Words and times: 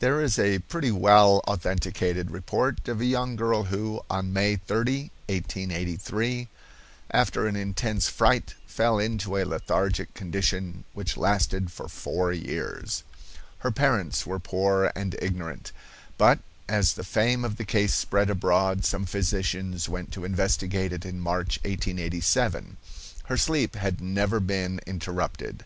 There 0.00 0.20
is 0.20 0.38
a 0.38 0.58
pretty 0.58 0.90
well 0.90 1.42
authenticated 1.46 2.30
report 2.30 2.88
of 2.88 3.00
a 3.00 3.06
young 3.06 3.36
girl 3.36 3.62
who, 3.64 4.02
on 4.10 4.30
May 4.34 4.56
30, 4.56 5.10
1883, 5.30 6.48
after 7.10 7.46
an 7.46 7.56
intense 7.56 8.06
fright, 8.10 8.54
fell 8.66 8.98
into 8.98 9.38
a 9.38 9.46
lethargic 9.46 10.12
condition 10.12 10.84
which 10.92 11.16
lasted 11.16 11.72
for 11.72 11.88
four 11.88 12.34
years. 12.34 13.02
Her 13.60 13.70
parents 13.70 14.26
were 14.26 14.38
poor 14.38 14.92
and 14.94 15.16
ignorant, 15.22 15.72
but, 16.18 16.40
as 16.68 16.92
the 16.92 17.02
fame 17.02 17.42
of 17.42 17.56
the 17.56 17.64
case 17.64 17.94
spread 17.94 18.28
abroad, 18.28 18.84
some 18.84 19.06
physicians 19.06 19.88
went 19.88 20.12
to 20.12 20.26
investigate 20.26 20.92
it 20.92 21.06
in 21.06 21.18
March, 21.18 21.56
1887. 21.64 22.76
Her 23.24 23.36
sleep 23.38 23.74
had 23.76 24.02
never 24.02 24.38
been 24.38 24.82
interrupted. 24.86 25.64